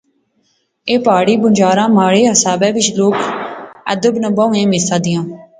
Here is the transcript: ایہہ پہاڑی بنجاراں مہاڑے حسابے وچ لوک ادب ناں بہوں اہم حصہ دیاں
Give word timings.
ایہہ 0.87 1.03
پہاڑی 1.05 1.35
بنجاراں 1.41 1.89
مہاڑے 1.95 2.21
حسابے 2.31 2.69
وچ 2.75 2.87
لوک 2.97 3.15
ادب 3.93 4.13
ناں 4.21 4.33
بہوں 4.37 4.55
اہم 4.57 4.71
حصہ 4.77 4.97
دیاں 5.03 5.23